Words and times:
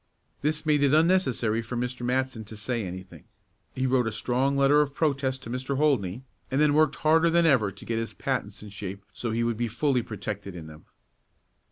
This 0.41 0.65
made 0.65 0.81
it 0.81 0.95
unnecessary 0.95 1.61
for 1.61 1.77
Mr. 1.77 2.03
Matson 2.03 2.43
to 2.45 2.57
say 2.57 2.83
anything. 2.83 3.25
He 3.75 3.85
wrote 3.85 4.07
a 4.07 4.11
strong 4.11 4.57
letter 4.57 4.81
of 4.81 4.95
protest 4.95 5.43
to 5.43 5.49
Mr. 5.51 5.77
Holdney, 5.77 6.23
and 6.49 6.59
then 6.59 6.73
worked 6.73 6.95
harder 6.95 7.29
than 7.29 7.45
ever 7.45 7.71
to 7.71 7.85
get 7.85 7.99
his 7.99 8.15
patents 8.15 8.63
in 8.63 8.69
shape 8.69 9.05
so 9.13 9.29
he 9.29 9.43
would 9.43 9.57
be 9.57 9.67
fully 9.67 10.01
protected 10.01 10.55
in 10.55 10.65
them. 10.65 10.85